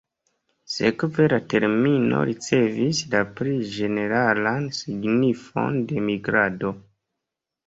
[0.75, 6.75] Sekve la termino ricevis la pli ĝeneralan signifon de 'migrado".